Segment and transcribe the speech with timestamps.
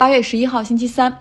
[0.00, 1.14] 八月十一号星期三，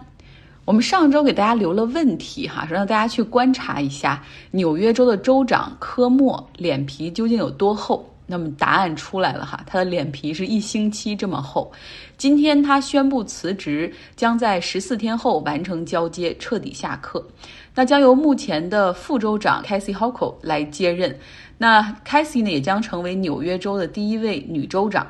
[0.63, 8.09] 我们上周给大家留了问题哈，说让大家去观察一下纽约州的州长科莫脸皮究竟有多厚。
[8.25, 11.69] 那么答案出来了哈，他的脸皮是一星期这么厚。
[12.15, 17.27] 今天他宣布辞职，将在十四天后完成交接，彻底下课。
[17.75, 21.19] 那将由目前的副州长 Casey Hochul 来接任。
[21.57, 25.05] 那 Casey 呢，也将成为纽约州的第一位女州长。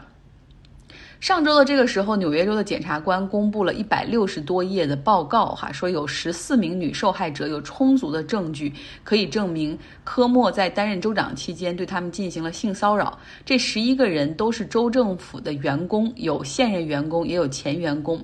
[1.20, 8.72] 上周的这个时候，纽约州的检察官公布了一百六十多页的报告，哈，说有十四名女受害者有充足的证据
[9.04, 13.20] 可以证明科莫在担任州长期间对他们进行了性骚扰。
[13.44, 18.24] 这十一个人都是州政府的员工，有现任员工，也有前员工。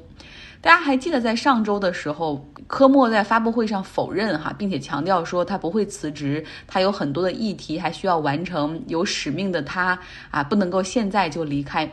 [0.62, 10.00] 大家还记得在上周的时候，科莫在发布会上否认哈，并且强调说他不会辞职，他有很多的议题还需要完成，有使命的他
[10.32, 11.92] 啊，不能够现在就离开。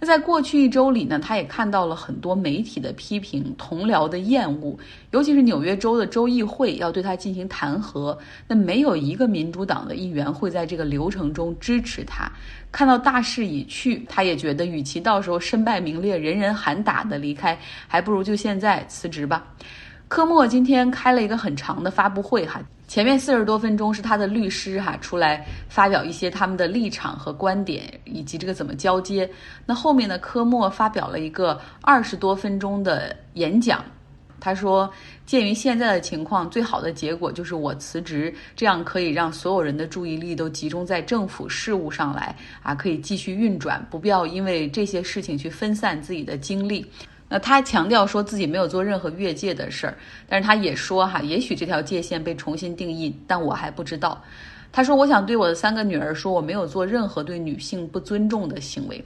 [0.00, 4.78] 那在过去一周里呢，他也看到了很多媒体的批评、同僚的厌恶，
[5.10, 12.30] 尤其是纽约州的州议会要对他进行弹劾，那没有一个民主党的议员会在这个流程中支持他。
[12.70, 19.44] 看到大势已去，他也觉得，与其到时候身败名裂、人人喊打的离开，还不如就现在辞职吧。
[20.08, 22.60] 科莫今天开了一个很长的发布会，哈。
[22.88, 29.28] 前面四十多分钟是他的律师哈出来发表一些他们的立场和观点，以及这个怎么交接。
[29.66, 33.84] 那后面呢，科莫发表了一个二十多分钟的演讲。
[34.40, 34.90] 他说，
[35.26, 46.86] 鉴于现在的情况，最好的结果就是我辞职，这样可以让所有人的注意力都集中在政府事务上来啊，可以继续运转，不必要因为这些事情去分散自己的精力。
[47.28, 49.96] 那他强调说自己没有做任何越界的事儿，
[50.28, 54.22] 但是他也说哈，也许这条界限被重新定义，但我还不知道。
[54.70, 59.02] 他说，我想对我的三个女儿说，我没有做任何对女性不尊重的行为。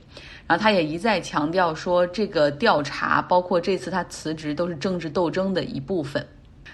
[0.46, 6.26] 然后他也一再强调说，这个调查包括这次他辞职都是政治斗争的一部分。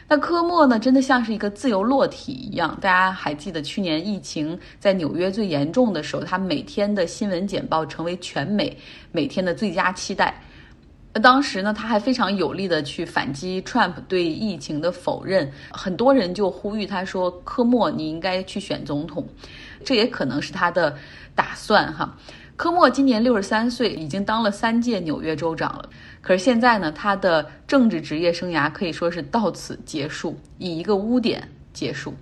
[0.08, 2.76] 那科莫呢，真的像是一个自由落体一样。
[2.80, 8.74] 大家还记得去年疫情在纽约最严重的时候，他每天的新闻简报成为全美
[9.12, 10.34] 每天的最佳期待。
[11.14, 19.26] 那当时呢，他还非常有力的去反击 Trump 对疫情的否认，很多人就呼吁他说：“科莫，你应该去选总统。”
[19.84, 20.96] 这也可能是他的
[21.34, 22.16] 打算哈。
[22.56, 25.88] 科莫今年六十三岁，已经当了三届纽约州长了。
[26.20, 32.12] 可是现在呢，他的政治职业生涯可以说是到此结束，以一个污点结束。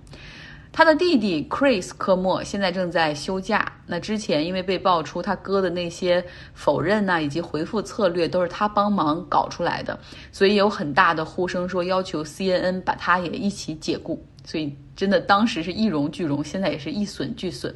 [0.77, 3.65] 他的弟弟 Chris 科莫现在正在休假。
[3.87, 6.23] 那之前因为被爆出他哥的那些
[6.53, 9.99] 否认呐，以及回复策略都是他帮忙搞出来的，
[10.31, 14.23] 所以有很大的呼声说要求 CNN 把他也一起解雇。
[14.45, 17.73] 所以真的当时是一荣俱荣，现在也是一损俱损。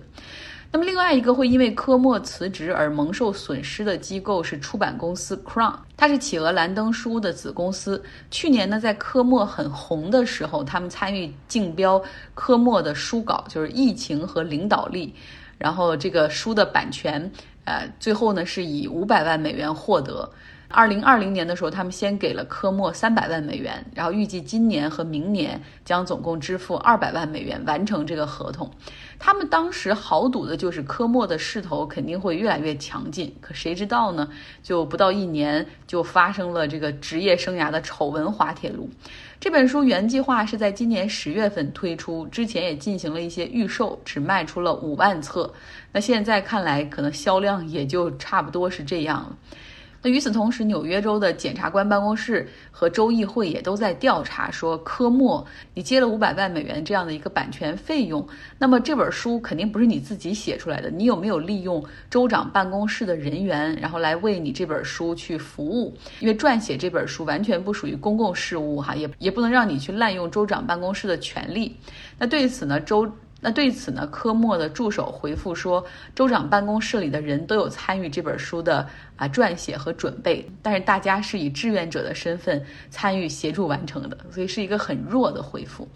[0.74, 8.02] 那么另外一个会因为科莫辞职而蒙受损失的机构是出版公司 Crown，它是企鹅兰登书的子公司。
[8.30, 12.02] 去年呢，在科莫很红的时候，他们参与竞标
[12.34, 15.08] 科莫的书稿，就是《疫情和领导力》，
[15.58, 17.30] 然后这个书的版权，
[17.66, 20.32] 呃，最后呢是以五百万美元获得。
[20.72, 28.70] 二零二零年的时候，他们先给了科莫三百万美元，然后预计今年和明年将总共支付二百万美元完成这个合同。
[29.20, 34.28] 他们当时豪赌的就是科莫的势头肯定会越来越强劲，可谁知道呢？
[34.64, 38.90] 就不到一年就发生了这个职业生涯的丑闻滑铁卢。
[39.40, 45.52] 这本书原计划是在今年十月份推出，之前也进行了一些预售，只卖出了五万册。
[45.92, 49.36] 那现在看来，可能销量也就差不多是这样了。
[50.04, 55.46] 那与此同时，纽约州的检察官办公室和州议会也都在调查，说科莫，
[55.76, 65.96] 你接了五百万美元这样的一个版权费用，那么这本书肯定不是你自己写出来的，你有没有利用州长办公室的人员，然后来为你这本书去服务？
[66.20, 71.76] 因为撰写这本书完全不属于公共事务，哈，也也不能让你去滥用州长办公室的权利。
[72.18, 73.08] 那对此呢，州。
[73.44, 85.88] 那对此呢，科莫的助手回复说，州长办公室里的人都有参与这本书的啊撰写和准备，但是大家是以志愿者的身份参与协助完成的，所以是一个很弱的回复。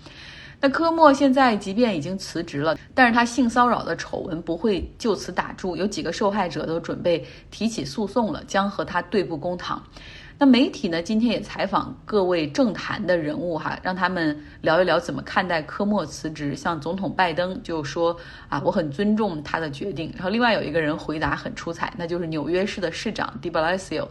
[0.59, 9.83] 那科莫现在即便已经辞职了，但是他性骚扰的丑闻不会就此打住，有几个受害者都准备提起诉讼了，将和他对簿公堂。
[10.37, 11.01] 那媒体呢？
[11.01, 16.53] 今天也采访各位政坛的人物哈，让他们聊一聊怎么看待科莫辞职。
[16.57, 18.15] 像总统拜登就说
[18.49, 20.11] 啊，我很尊重他的决定。
[20.13, 24.09] 然后另外有一个人回答很出彩，那就是纽约市的市长 De Blasio，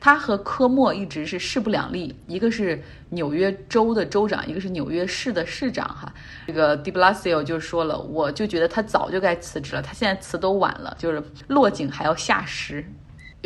[0.00, 6.10] 他和科莫一直是势不两立，一个是纽约州的州长，一个是纽约市的市长哈。
[6.46, 12.82] 这个 De Blasio 就说了，我就觉得他早就该辞职了，他现在辞都晚了，就是落井还要下石。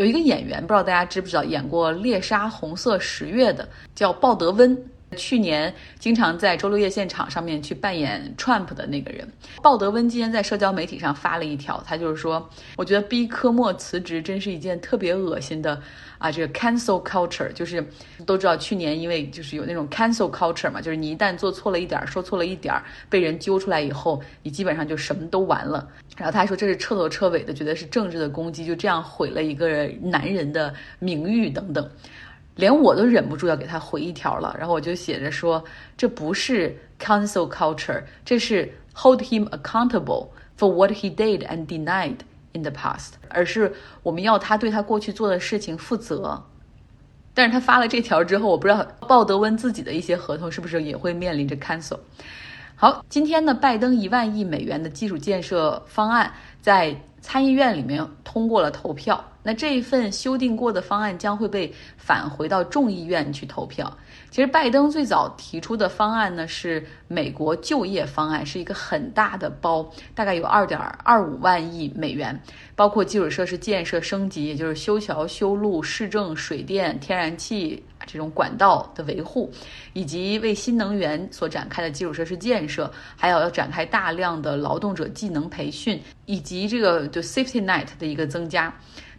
[0.01, 4.75] 有一个演员，不知道大家知不知道，演过《猎杀红色十月》的，叫鲍德温。
[5.17, 9.27] 去年经常在周六夜现场上面去扮演 Trump 的那个人，
[9.63, 15.81] 鲍德温今天在社交媒体上发了一条，他就是说，我觉得逼科莫辞职真是一件特别恶心的
[16.19, 17.85] 啊，这个 cancel culture，就是
[18.25, 22.75] 都知道去年因为就是有那种 cancel culture 嘛，就是你一旦做错了一点，说错了一点，
[23.09, 25.89] 被人揪出来以后，你基本上就什么都完了。
[26.17, 31.91] 然后他还说这是彻头彻尾的觉得是政治的攻击，就这样毁了一个男人的名誉等等。
[32.57, 35.63] 连我都忍不住要给他回一条了，然后我就写着说，
[35.97, 42.17] 这不是 cancel culture，这是 hold him accountable for what he did and denied
[42.53, 46.43] in the past，而是我们要他对他过去做的事情负责。
[47.33, 51.99] 但是他发了这条之后，我不知道鲍德温自己的一些合同是不是也会面临着 cancel。
[52.75, 59.25] 好，今天呢，拜登一万亿美元的基础建设方案在参议院里面通过了投票。
[59.43, 63.91] 那这一份修订过的方案将会被返回到众议院去投票。
[64.31, 72.39] 其实拜登最早提出的方案呢是美国就业方案，是一个很大的包，大概有二点二五万亿美元，
[72.77, 77.83] 包括基础设施建设升级，也就是修桥修路、市政水电、天然气
[78.13, 79.51] 这种管道的维护，
[79.93, 88.73] 以及为新能源所展开的基础设施建设，还有要展开大量的劳动者技能培训，以及这个就 safety net 的一个增加。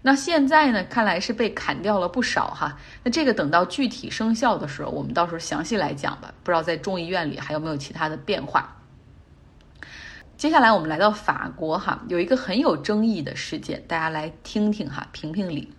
[0.03, 0.83] 那现在呢？
[0.85, 2.75] 看来是被砍掉了不少哈。
[3.03, 6.33] 那这个等到具体生效的时候，我们到时候详细来讲吧。
[6.43, 8.75] 不知道在众议院里还有没有其他的变化。
[10.37, 15.71] 接下来我们来到法国哈，有一个很有争议的事件，大家来听听哈，评评理。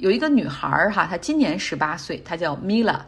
[0.00, 3.00] 有一个女孩儿哈，她今年十八岁，她叫 Mila，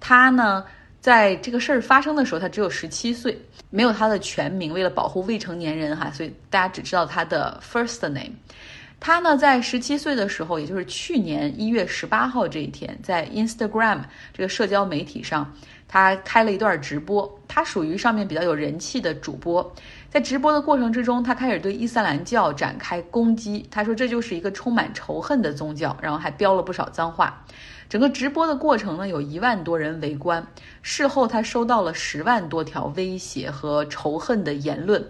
[0.00, 0.64] 她呢
[1.00, 3.40] 在这个事儿发生的时候，她只有十七岁，
[3.70, 8.32] 没有她的全名，为了保护未成年人哈，所以大家只知道她的 first name。
[9.00, 14.00] 他呢，在十七岁的时候，也就是去年一月十八号这一天，在 Instagram
[14.32, 15.54] 这个社交媒体上，
[15.86, 17.32] 他开了一段直播。
[17.46, 19.72] 他属于上面比较有人气的主播，
[20.10, 23.66] 在直播的过程之中，他开始对伊斯兰教展开攻击。
[23.70, 27.44] 他说这就是一个充满仇恨的宗教，然后还飙了不少脏话。
[27.90, 30.46] 整个直播的过程呢，有一万多人围观。
[30.80, 35.00] 事后他收到了十万多条威胁和仇恨的言论。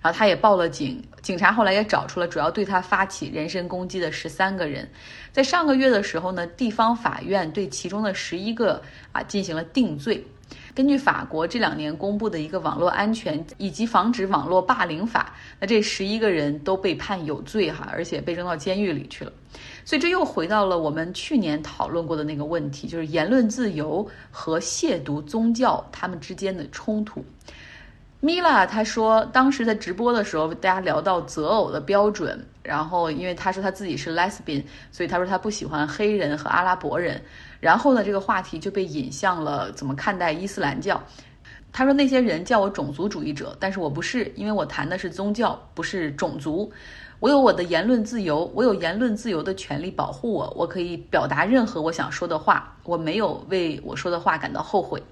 [0.00, 4.88] 然后他也报了警，警察后来也找出了主要对他发起人身攻击的十三个人。
[5.32, 8.80] 在上个月的时候呢，地方法院对其中的十一个
[9.12, 10.24] 啊进行了定罪。
[10.74, 19.32] 根据法国这两年公布的一个网络安全以及防止网络霸凌法，那这十一个人都被判有罪哈，而且被扔到监狱里去了。
[19.84, 27.24] 所以这又回到了我们去年讨论过的那个问题，就是言论自由和亵渎宗教他们之间的冲突。
[28.20, 34.62] 米拉他说，当时在直播的时候，大家聊到择偶的标准，然后因为他说他自己是 lesbian，
[34.92, 37.18] 所以他说他不喜欢黑人和阿拉伯人。
[37.60, 41.02] 然后呢，这个话题就被引向了怎么看待伊斯兰教。
[41.72, 46.70] 他说那些人叫我种族主义者，但是我不是，因为我谈的是宗教，不是种族。
[47.20, 55.02] 我有我的言论自由，我有言论自由的权利保护我，我可以表达任何我想说的话，我没有为我说的话感到后悔。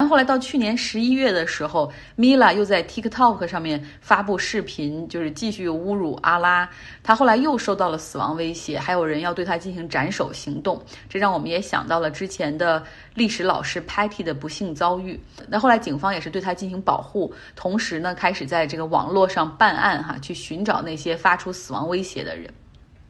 [0.00, 6.70] 那后来到去年十一月的时候，Mila 又在 TikTok 上面发布视频，就是继续侮辱阿拉。
[7.02, 10.80] 他后来又受到了死亡威胁，还有人要对他进行斩首行动。
[11.08, 12.80] 这让我们也想到了之前的
[13.14, 15.18] 历史老师 Patty 的不幸遭遇。
[15.48, 22.48] 那后来警方也是对他进行保护，同时呢开始在这个网络上办案，哈，去寻找那些发出死亡威胁的人。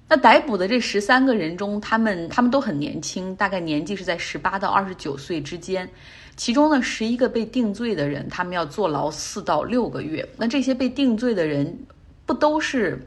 [0.08, 5.88] 那逮捕的这十三个人中，他们他们都很年轻，大概年纪是在十八到二十九岁之间。
[6.34, 10.26] 其中呢，十一个被定罪的人，他们要坐牢四到六个月。
[10.38, 11.78] 那这些被定罪的人，
[12.24, 13.06] 不都是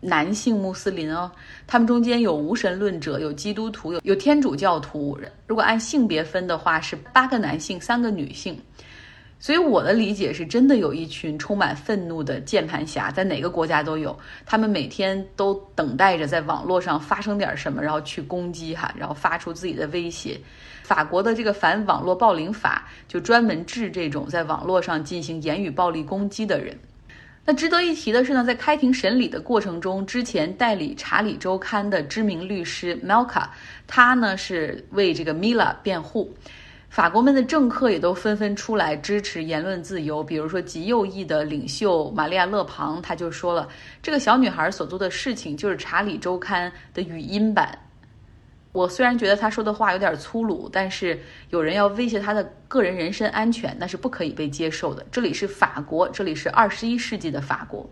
[0.00, 1.30] 男性穆斯林哦？
[1.66, 5.18] 他们中间有无神论者，有基督徒，有有天主教徒。
[5.46, 8.60] 如果按性别分的话，是八个男性，三个女性。
[9.44, 14.18] 所以我的理解是，真的有一群充满愤怒的键盘侠，在哪个国家都有。
[14.46, 20.40] 他们每天都等待着在网络上发生点什么，然后去攻击哈，然后发出自己的威胁。
[20.82, 26.74] 法国的这个反网络暴凌法就专门治这种在网络上进行言语暴力攻击的人。
[27.44, 33.44] 那值得一提的是呢，在开庭审理的过程中，之前代理《查理周刊》的知名律师 Melka，
[33.86, 36.34] 他呢是为这个 Mila 辩护。
[36.94, 43.68] 法国们的政客也都纷纷出来支持言论自由，比如说极右翼的领袖玛利亚·勒庞，他就说了，
[44.00, 47.76] 这个小女孩所做的事情就是《查理周刊》的语音版。
[48.70, 51.20] 我虽然觉得他说的话有点粗鲁，但是
[51.50, 55.04] 有人要威胁他的个人人身安全，那是不可以被接受的。
[55.10, 57.84] 这里是法国，这里是二十一世纪的法国。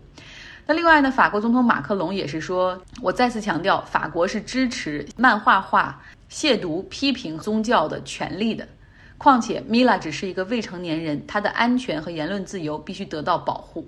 [0.65, 8.65] 那另外呢，法国总统马克龙也是说，我再次强调，法国是支持漫画化亵渎、批评宗教的权利的。
[9.17, 13.85] 况且，米拉只是一个未成年人，她的安全和言论自由必须得到保护。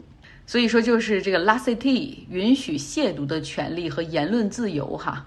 [0.48, 5.26] 所以说，就是这个 La Cité 允许亵渎的权利和言论自由，哈，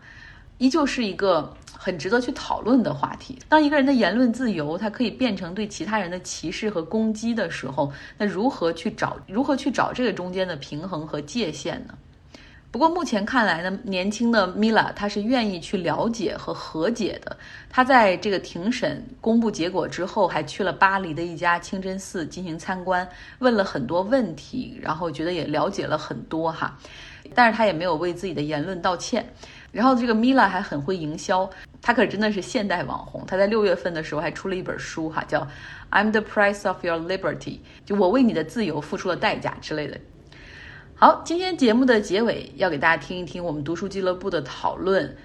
[0.58, 3.36] 依旧是一个很值得去讨论的话题。
[3.48, 11.94] 当一个人的言论自由，它可以变成对其他人的歧视和攻击的时候，那如何去找如何去找这个中间的平衡和界限呢？
[12.70, 17.34] 不过目前看来呢，年轻的米拉她是愿意去了解和和解的。
[17.70, 23.08] 她在这个庭审公布结果之后，还去了巴黎的一家清真寺进行参观，
[23.38, 26.76] 问了很多问题，然后觉得也了解了很多哈。
[27.34, 29.26] 但是他也没有为自己的言论道歉。
[29.72, 31.48] 然后这个米拉还很会营销，
[31.80, 33.24] 她可真的是现代网红。
[33.26, 35.40] 她在六月份的时候还出了一本书哈，叫
[35.90, 37.36] 《I'm the Price of Your Liberty》，
[37.86, 39.98] 就我为你的自由付出了代价之类的。
[41.00, 45.16] 好，今天节目的结尾要给大家听一听我们读书俱乐部的讨论，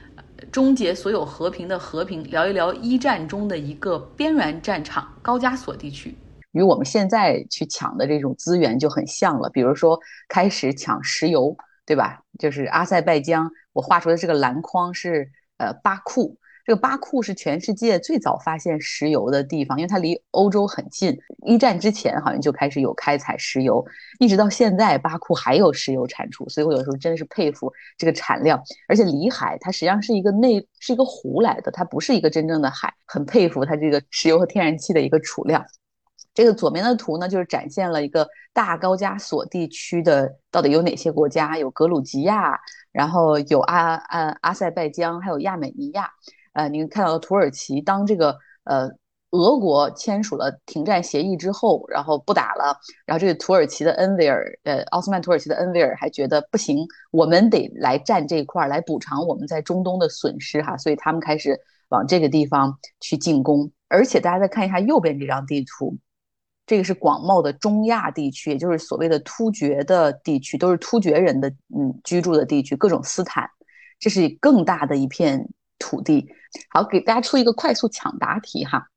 [0.51, 6.15] 终结所有和平的和平，聊一聊一战中的一个边缘战场——高加索地区，
[6.51, 9.49] 与我们现在去抢的这种资源就很像了。
[9.49, 12.21] 比如说，开始抢石油，对吧？
[12.37, 15.27] 就是阿塞拜疆，我画出的这个蓝框是
[15.57, 16.37] 呃巴库。
[16.65, 21.13] 这个巴库是全世界最早发现石油的地方，因为它离欧洲很近。
[21.45, 23.85] 一战之前好像就开始有开采石油，
[24.19, 26.47] 一直到现在，巴库还有石油产出。
[26.47, 35.65] 所以我有时候真的是佩服这个产量，而且里海它实际上是一个内是一个湖来的，它不是一个真正的海，很佩服它这个石油和天然气的一个储量。
[36.33, 42.57] 这个左边的图呢，就是展现了一个大高加索地区的到底有哪些国家，有格鲁吉亚，
[42.93, 46.09] 然后有阿阿阿塞拜疆，还有亚美尼亚。
[46.53, 48.87] 呃，您看到土耳其，当这个呃
[49.31, 63.71] 俄国签署了停战协议之后，然后不打了，然后这个土耳其的恩维尔，呃，奥斯曼土耳其的恩维尔还觉得不行，我们得来占这块儿，来补偿我们在中东的损失哈，所以他们开始往这个地方去进攻。
[63.87, 65.97] 而且大家再看一下右边这张地图，
[66.67, 73.49] 这个是广袤的中亚地区，也就是所谓的突厥的地区，都是突厥人的嗯居住的地区，各种斯坦，
[73.97, 75.49] 这是更大的一片。
[75.79, 76.25] 土地
[76.69, 78.87] 好，给大家出一个快速抢答题哈。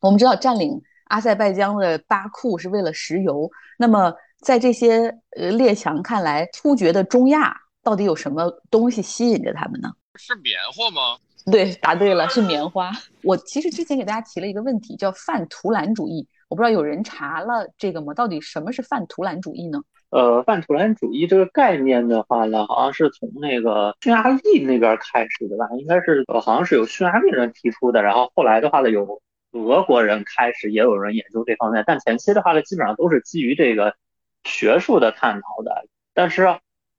[0.00, 9.90] 我们知道占领阿塞拜疆的巴库是为了石油，那么在这些呃列强看来，突厥的中亚到底有什么东西吸引着他们呢？
[10.14, 11.18] 是棉花吗？
[11.50, 12.90] 对，答对了，是棉花。
[13.22, 18.12] 我其实之前给大家提了一个问题，叫泛图兰主义，我不知道有人查了这个吗？
[18.12, 19.80] 到底什么是泛图兰主义呢？
[20.10, 25.68] 呃，泛图兰主义这个概念的话呢，好像是从那个匈牙利那边开始的吧？
[25.78, 29.20] 应该是，好像是有匈牙利人提出的，然后后来的话呢，有
[29.52, 33.96] 俄国人开始也有人研究这方面，但前期的话呢，基本上都是基于这个
[34.44, 35.84] 学术的探讨的。
[36.14, 36.44] 但是，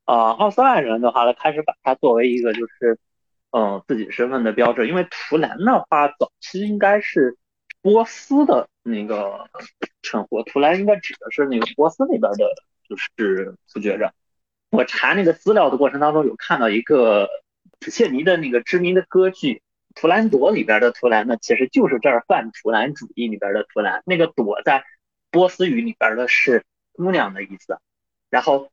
[0.05, 2.99] 呃，奥斯曼人的话呢，开始把它作为一个就是
[3.51, 7.37] 嗯自己身份的标志，因为图兰的话早期应该是
[7.81, 9.49] 波斯的那个
[10.03, 12.45] 称呼，图兰应该指的是那个波斯那边的。
[12.89, 14.13] 就是不觉着，
[14.71, 17.29] 我查那个资料的过程当中有看到一个
[17.79, 19.53] 普切尼的那个知名的歌剧
[19.93, 24.01] 《图兰朵》里边的图兰呢，其实就是这儿泛图兰主义里边的图兰。
[24.05, 24.83] 那个朵在
[25.29, 27.77] 波斯语里边的是姑娘的意思。
[28.31, 28.71] 然后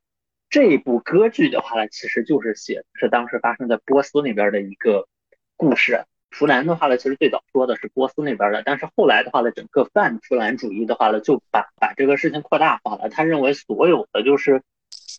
[0.49, 5.07] 这部歌剧的话呢，其实就是写是当时发生在波斯那边的一个
[5.55, 6.03] 故事。
[6.29, 13.09] 图兰的话呢，其实最早说的是波斯那边的，但是后来的话呢，整个泛图兰主义的话呢，就把把这个事情扩大化了。
[13.09, 14.61] 他认为所有的就是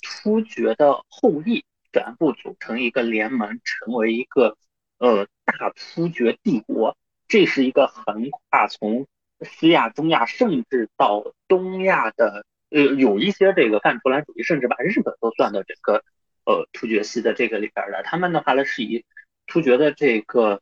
[0.03, 4.57] 突厥的后裔全部组成一个联盟，成为一个
[4.99, 6.97] 呃大突厥帝国。
[7.27, 9.07] 这是一个横跨从
[9.41, 16.05] 西亚、中亚，甚至到东亚的呃，有一些这个泛图兰主义，甚至把日本都算到整个
[16.45, 18.03] 呃突厥系的这个里边的。
[18.05, 19.05] 他们的话呢，是以
[19.47, 20.61] 突厥的这个。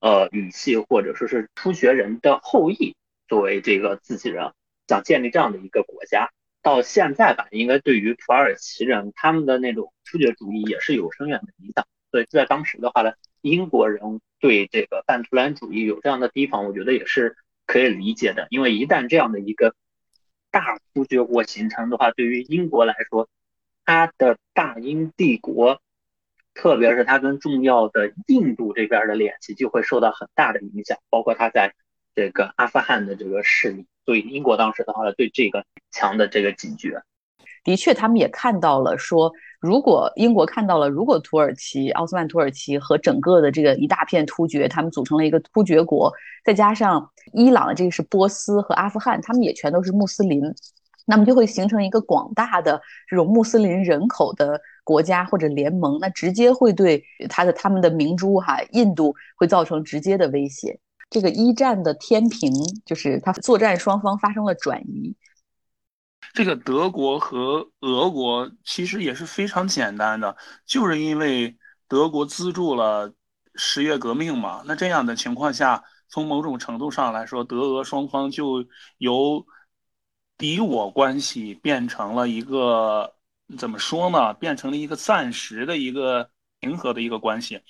[0.00, 2.94] 呃，语系或者说是突厥人的后裔
[3.26, 4.52] 作为这个自己人，
[4.86, 6.30] 想建立这样的一个国家。
[6.62, 11.86] 到现在吧，应该对于土耳其人他们的那种突厥主义也是有深远的影响。
[12.10, 17.36] 所以在当时的话呢，英国人对这个半图兰主义有这样的提防，我觉得也是
[17.66, 18.46] 可以理解的。
[18.50, 19.74] 因为一旦这样的一个
[20.50, 23.28] 大突厥国形成的话，对于英国来说，
[23.84, 25.80] 它的大英帝国。
[26.60, 31.72] 特别是它跟重要的印度这边的联系就会受到很大的影响，包括它在
[32.16, 33.86] 这个阿富汗的这个势力。
[34.04, 37.00] 所以英国当时的话，对这个强的这个警觉，
[37.62, 46.12] 的确，他们也看到了说，如果英国看到了，如果土耳其、奥斯曼土耳其和整个的这个一大片突厥，他们组成了一个突厥国，
[46.44, 50.42] 再加上伊朗这个是波斯和阿富汗，他们也全都是穆斯林。
[51.10, 60.80] 那么就会形成一个广大的这种穆斯林人口的国家或者联盟，那直接会对他的他们的明珠哈印度会造成直接的威胁。
[61.10, 62.50] 这个一战的天平
[62.86, 65.14] 就是它作战双方发生了转移。
[66.32, 71.54] 这个德国和俄国其实也是非常简单的，就是因为
[71.86, 73.12] 德国资助了
[73.56, 74.62] 十月革命嘛。
[74.64, 78.64] 那这样的情况下，从某种程度上来说，德俄双方就
[78.96, 79.44] 由。
[80.38, 83.12] 敌我关系变成了一个
[83.56, 84.34] 怎么说呢？
[84.34, 86.28] 变成了一个暂时的一个
[86.60, 87.60] 平和的一个关系。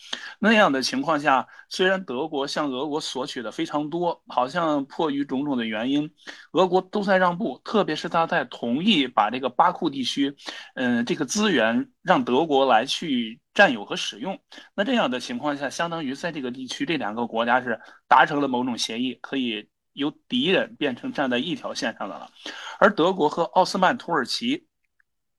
[0.40, 6.11] 那样的情况下，虽然德国向俄国索取的非常多，好像迫于种种的原因，
[6.52, 7.61] 俄国都在让步。
[7.64, 10.35] 特别是他在同意把这个巴库地区，
[10.75, 14.38] 嗯，这个资源让德国来去占有和使用。
[14.75, 19.68] 那这样的情况下，相当于在这个地区，这两个国家是达成了某种协议，可以。
[19.94, 22.30] 由敌人变成站在一条线上的了，
[22.78, 24.67] 而德国和奥斯曼土耳其，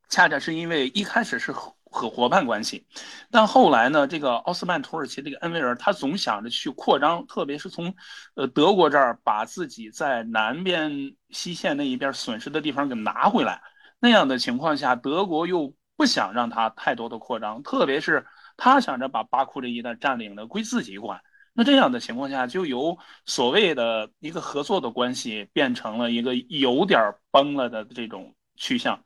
[0.09, 2.85] 恰恰是因为一开始是和伙伴关系，
[3.31, 7.93] 但后来呢，这个奥斯曼土耳其这个恩维尔他总想着去扩张，特别是从
[8.35, 13.61] 呃德国这儿把自己在南边西线那一边损失的地方给拿回来。
[13.99, 18.25] 那样的情况下，德国又不想让他太多的扩张，特别是
[18.55, 21.19] 他想着把巴库这一带占领了归自己管。
[21.53, 29.03] 那这样的情况下，就由所谓的一个合作的关系变成了一个有点崩了的这种趋向，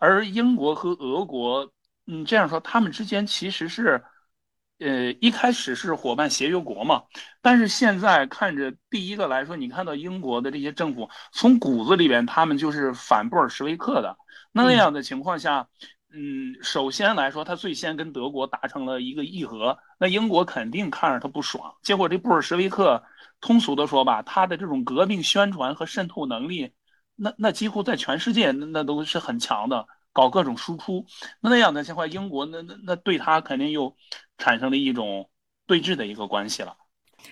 [0.00, 1.70] 而英国和俄国，
[2.06, 4.02] 嗯，这样说，他们之间其实是，
[4.80, 7.04] 呃，一开始是伙伴协约国嘛，
[7.40, 14.16] 但是现在看着第一个来说，你看到英国的这些政府从骨子里边，他们就是反布尔什维克的，
[14.50, 15.68] 那那样的情况下。
[16.16, 21.74] 嗯，首先来说，他最先跟德国达成了一个议和，那英国肯定看着他不爽。
[21.82, 23.02] 结果这布尔什维克，
[23.40, 26.72] 通俗的说吧，他的这种革命宣传和渗透能力，
[27.16, 31.04] 那那几乎在全世界那那都是很强的，搞各种输出。
[31.40, 33.94] 那那样的情况，英国那那那对他肯定又
[34.38, 35.28] 产生了一种
[35.66, 36.76] 对峙的一个关系了。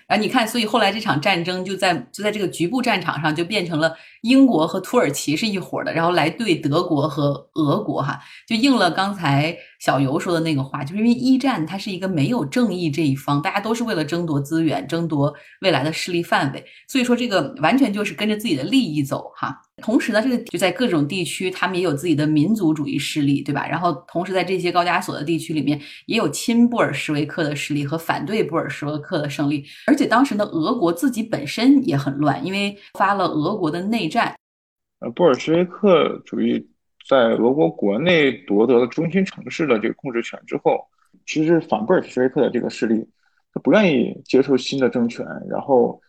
[0.07, 19.53] 啊你看，所以后来这场战争就在就在这个局部战场上就变成了英国和土耳其是一伙的，然后来对德国和俄国哈，就应了刚才小游说的那个话，就是因为一战它是一个没有正义这一方，大家都是为了争夺资源、争夺未来的势力范围，所以说这个完全就是跟着自己的利益走哈。
[19.81, 23.67] 同时呢，这个就在各种地区，他们也有自己的民族主义势力，对吧？
[23.67, 29.65] 然后同时在这些高加索的地区里面，也有亲布尔什维克的势力和反对布尔什维克的胜利。
[29.87, 34.33] 而且当时呢，俄国自己本身也很乱，因为发了俄国的内战。
[35.01, 36.65] 呃，布尔什维克主义
[37.07, 40.85] 在俄国国内夺得了中心城市的这个控制权之后，
[41.25, 43.07] 其实反布尔什维克的这个势力，
[43.53, 46.01] 他不愿意接受新的政权，然后。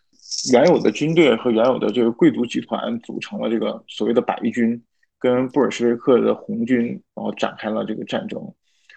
[0.52, 4.82] 原有的军队和原有的这个贵族集团组成了这个所谓的白军，
[5.18, 8.42] 跟布尔什维克的红军，然后展开了这个战争。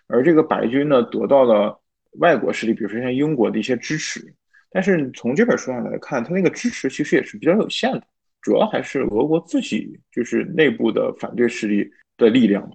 [0.07, 1.79] 而这个白军呢，得到了
[2.19, 4.33] 外国势力，比如说像英国的一些支持。
[4.71, 8.03] 但是从这本书上来看，他那个支持其实也是比较有限的，
[8.41, 12.69] 主要还是俄国自己就是内部的反对势力的力量。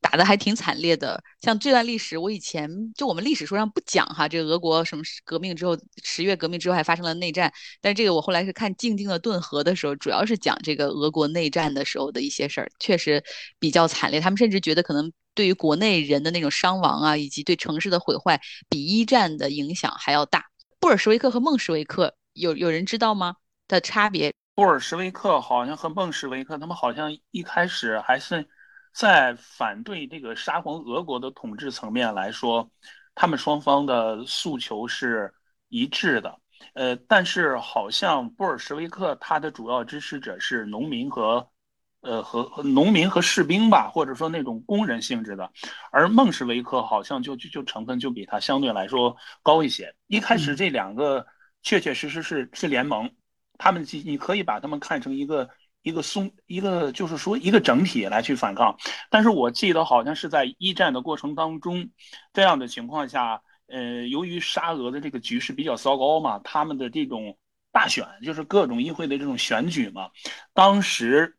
[0.00, 13.22] 打的还挺惨烈的，像这段历史，我以前就我们历史书上不讲哈，这个俄国什么革命之后，十月革命之后还发生了内战，但是这个我后来是看《静静的顿河》的时候，主要是讲这个俄国内战的时候的一些事儿，确实
[13.58, 14.20] 比较惨烈。
[14.20, 20.46] 他们甚至觉得可能对于国内人的那种伤亡啊，以及对城市的毁坏，比一战的影响还要大。
[20.78, 23.34] 布尔什维克和孟什维克有有人知道吗？
[23.66, 24.32] 的差别？
[24.54, 28.48] 布尔什维克好像和孟什维克，他们好像一开始还是。
[28.94, 32.70] 在反对这个沙皇俄国的统治层面来说，
[33.14, 35.32] 他们双方的诉求是
[35.70, 36.38] 一致的。
[36.74, 41.48] 呃，但是好像布尔什维克他的主要支持者是农民和，
[42.02, 45.50] 呃和和农民和士兵吧，或者说那种工人性质的，
[45.90, 49.96] 而孟什维克好像就就就成分就比他相对来说高一些。
[50.06, 51.26] 一开始这两个
[51.62, 53.10] 确确实实是是联盟，
[53.62, 55.48] 他们你可以把他们看成一个。
[55.84, 58.76] 一个松一个就是说一个整体来去反抗，
[59.10, 61.90] 但是我记得好像是在一战的过程当中，
[62.32, 67.36] 这样的情况下，呃，由于沙俄的这个局势比较糟糕嘛，他们的这种
[67.72, 70.08] 大选就是各种议会的这种选举嘛，
[70.54, 71.36] 当时，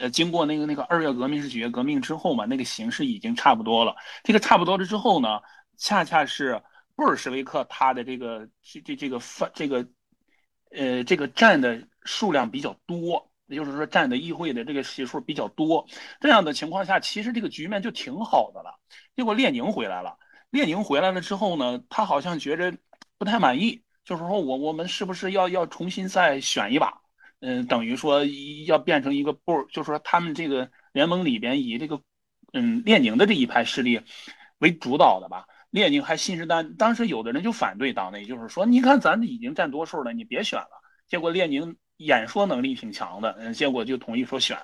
[0.00, 3.94] 呃，经过那个那个二月革命是几月革命之后嘛，那个形势已经差不多了。
[4.24, 5.38] 这个差不多了之后呢，
[5.78, 6.60] 恰恰是
[6.96, 9.86] 布尔什维克他的这个这这这个范这个，
[10.74, 13.28] 呃，这个占的数量比较多。
[13.48, 15.86] 也就是说，占的议会的这个席数比较多，
[16.20, 18.80] 这样的情况下，其实这个局面就挺好的了。
[19.14, 20.16] 结果列宁回来了，
[20.48, 22.72] 列宁回来了之后呢，他好像觉着
[23.18, 27.02] 不太满意，就是说我我们是不是要要重新再选一把？
[27.40, 28.24] 嗯，等于说
[28.66, 32.00] 要变成一个部，就是说他们这个联盟里边以这个
[32.54, 34.00] 嗯列宁的这一派势力
[34.58, 35.46] 为主导的吧。
[35.72, 40.68] 列宁还信誓旦，当时有的人就反对党内，就是说，你看咱已经占多数了，你别选了。
[41.08, 44.58] 结果列宁演说能力挺强的，嗯，结果就同意说选。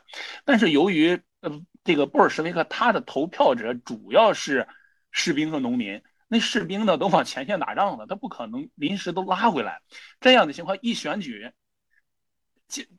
[0.44, 1.50] 但是由于呃
[1.82, 4.68] 这个布尔什维克他的投票者主要是
[5.10, 9.80] 士兵和农民，那士兵呢都往前线打仗了，他不可能临时都拉回来。
[10.20, 11.50] 这样的情况一选举，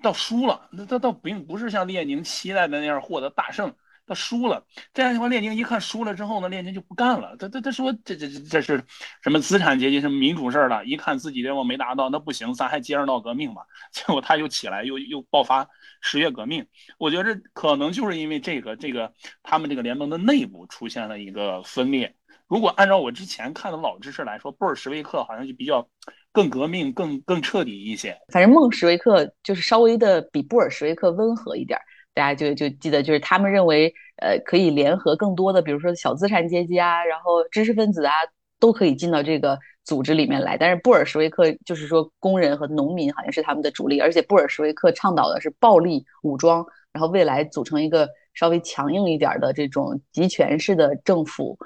[0.02, 3.76] 到输了，那他倒并不是像列宁期待的那样获得大胜。
[4.10, 7.38] 他输了，这样的话，列宁一看输了之后呢，列宁就不干了。
[7.38, 8.84] 他他他说这这这这是
[9.22, 10.84] 什么资产阶级什么民主事儿了？
[10.84, 13.62] 一看自己任务没达到，那不行，咱还接着闹革命吧。
[13.94, 15.68] 结果他又起来，又又爆发
[16.02, 16.66] 十月革命。
[16.98, 22.16] 我觉得可能就是因为这个这个他们这个联盟的内部出现了一个分裂。
[22.48, 25.88] 如果按照我之前看的老知识来说，布尔什维克好像就比较
[26.32, 28.18] 更革命、更更彻底一些。
[28.34, 31.80] 反正孟什维克就是稍微的比布尔什维克温和一点。
[32.20, 38.12] 大家就就记得，就是他们认为，呃，可以联合更多的，比如说小资产阶级啊，然后知识分子啊，
[38.60, 40.58] 都可以进到这个组织里面来。
[40.58, 51.58] 但是布尔什维克就是说，工人和农民好像是他们的主力，而且布尔什维克倡导的是暴力武装，然后未来组成一个稍微强硬一点的这种集权式的政府。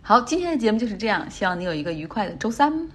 [0.00, 2.88] 好，今天的节目就是这样，希望你有一个愉快的周三。